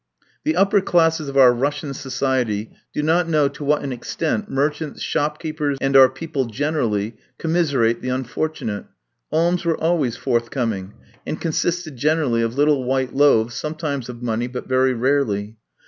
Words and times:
The 0.43 0.55
upper 0.55 0.81
classes 0.81 1.29
of 1.29 1.37
our 1.37 1.53
Russian 1.53 1.93
society 1.93 2.71
do 2.91 3.03
not 3.03 3.29
know 3.29 3.47
to 3.49 3.63
what 3.63 3.83
an 3.83 3.91
extent 3.91 4.49
merchants, 4.49 4.99
shopkeepers, 5.03 5.77
and 5.79 5.95
our 5.95 6.09
people 6.09 6.45
generally, 6.45 7.17
commiserate 7.37 8.01
the 8.01 8.09
"unfortunate!" 8.09 8.85
Alms 9.31 9.63
were 9.63 9.77
always 9.77 10.17
forthcoming, 10.17 10.95
and 11.23 11.39
consisted 11.39 11.97
generally 11.97 12.41
of 12.41 12.55
little 12.57 12.83
white 12.83 13.13
loaves, 13.13 13.53
sometimes 13.53 14.09
of 14.09 14.23
money, 14.23 14.47
but 14.47 14.67
very 14.67 14.93
rarely. 14.95 15.57